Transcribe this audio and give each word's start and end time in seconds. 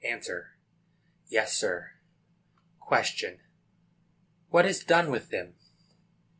Answer. 0.03 0.55
Yes, 1.27 1.55
sir. 1.55 1.91
Q. 2.89 3.37
What 4.49 4.65
is 4.65 4.83
done 4.83 5.11
with 5.11 5.29
them? 5.29 5.53